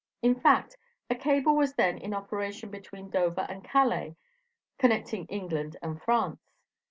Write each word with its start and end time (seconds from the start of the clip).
In 0.23 0.33
fact, 0.33 0.77
a 1.11 1.15
cable 1.15 1.55
was 1.55 1.75
then 1.75 1.99
in 1.99 2.11
operation 2.11 2.71
between 2.71 3.11
Dover 3.11 3.45
and 3.47 3.63
Calais, 3.63 4.15
connecting 4.79 5.27
England 5.27 5.77
and 5.83 6.01
France. 6.01 6.53